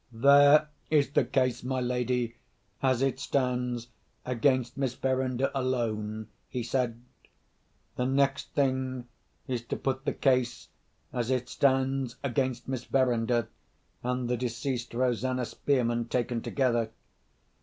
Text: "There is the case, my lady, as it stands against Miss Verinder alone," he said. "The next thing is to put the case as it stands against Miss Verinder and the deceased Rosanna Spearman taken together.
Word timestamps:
"There 0.11 0.67
is 0.89 1.11
the 1.11 1.23
case, 1.23 1.63
my 1.63 1.79
lady, 1.79 2.35
as 2.81 3.03
it 3.03 3.19
stands 3.19 3.89
against 4.25 4.75
Miss 4.75 4.95
Verinder 4.95 5.51
alone," 5.53 6.27
he 6.49 6.63
said. 6.63 7.03
"The 7.97 8.07
next 8.07 8.49
thing 8.55 9.07
is 9.47 9.61
to 9.65 9.75
put 9.75 10.05
the 10.05 10.13
case 10.13 10.69
as 11.13 11.29
it 11.29 11.49
stands 11.49 12.15
against 12.23 12.67
Miss 12.67 12.85
Verinder 12.85 13.49
and 14.01 14.27
the 14.27 14.37
deceased 14.37 14.95
Rosanna 14.95 15.45
Spearman 15.45 16.05
taken 16.05 16.41
together. 16.41 16.89